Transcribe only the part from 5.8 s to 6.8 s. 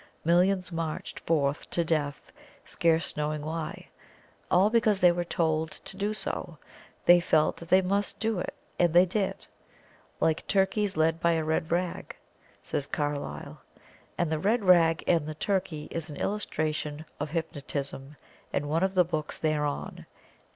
do so